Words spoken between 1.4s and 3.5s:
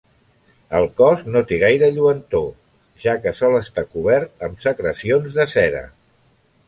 té gaire lluentor, ja que